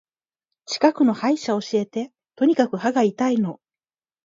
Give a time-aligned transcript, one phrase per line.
[0.65, 2.11] 近くの歯医者教えて。
[2.35, 3.61] とにかく歯が痛いの。